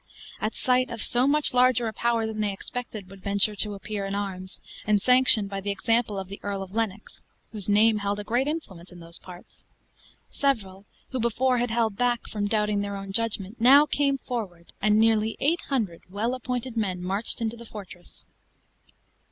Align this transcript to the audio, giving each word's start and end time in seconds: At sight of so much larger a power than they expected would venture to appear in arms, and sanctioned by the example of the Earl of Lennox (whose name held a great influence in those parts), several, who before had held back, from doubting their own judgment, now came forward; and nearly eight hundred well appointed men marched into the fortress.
At 0.39 0.55
sight 0.55 0.89
of 0.89 1.03
so 1.03 1.27
much 1.27 1.53
larger 1.53 1.85
a 1.87 1.93
power 1.93 2.25
than 2.25 2.41
they 2.41 2.51
expected 2.51 3.07
would 3.11 3.21
venture 3.21 3.55
to 3.57 3.75
appear 3.75 4.03
in 4.07 4.15
arms, 4.15 4.59
and 4.87 4.99
sanctioned 4.99 5.47
by 5.47 5.61
the 5.61 5.69
example 5.69 6.17
of 6.17 6.27
the 6.27 6.39
Earl 6.41 6.63
of 6.63 6.73
Lennox 6.73 7.21
(whose 7.51 7.69
name 7.69 7.99
held 7.99 8.19
a 8.19 8.23
great 8.23 8.47
influence 8.47 8.91
in 8.91 8.99
those 8.99 9.19
parts), 9.19 9.63
several, 10.27 10.85
who 11.11 11.19
before 11.19 11.59
had 11.59 11.69
held 11.69 11.97
back, 11.97 12.27
from 12.27 12.47
doubting 12.47 12.81
their 12.81 12.97
own 12.97 13.11
judgment, 13.11 13.61
now 13.61 13.85
came 13.85 14.17
forward; 14.17 14.73
and 14.81 14.97
nearly 14.97 15.37
eight 15.39 15.61
hundred 15.69 16.01
well 16.09 16.33
appointed 16.33 16.75
men 16.75 17.03
marched 17.03 17.39
into 17.39 17.55
the 17.55 17.63
fortress. 17.67 18.25